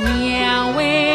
[0.00, 1.07] 娘为。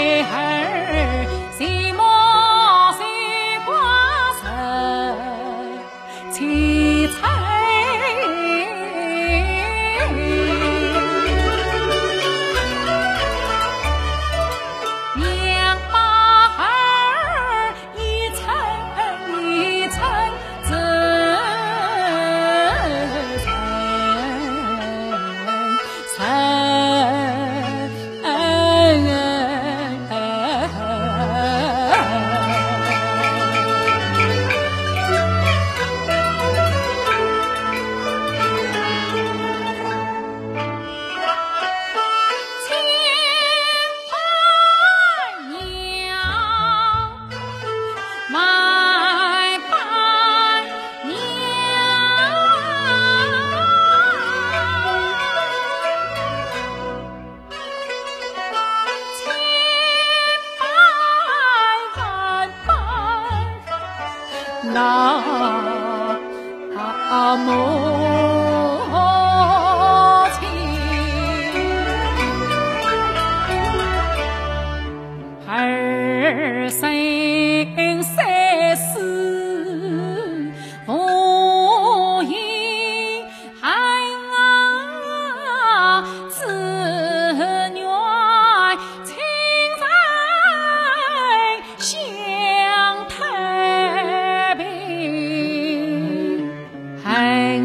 [64.74, 65.22] 那
[67.09, 68.43] 阿姆。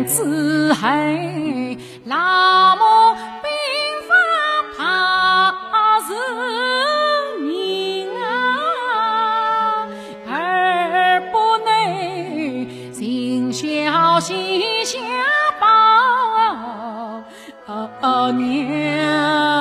[0.08, 1.76] 自恨
[2.06, 2.16] 老
[2.76, 2.82] 母
[3.42, 3.50] 病
[4.08, 4.10] 发
[4.74, 4.78] 怕
[6.08, 6.10] 如
[7.46, 8.26] 命啊，
[10.30, 10.32] 儿
[11.30, 11.68] 不能
[12.90, 14.98] 尽孝心下
[18.00, 19.57] 报娘。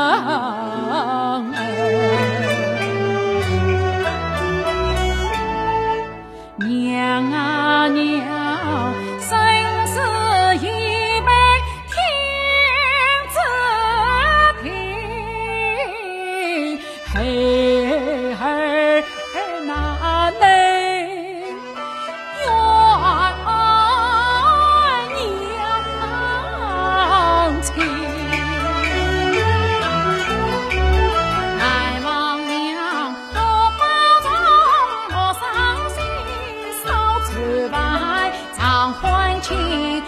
[38.94, 40.02] 欢庆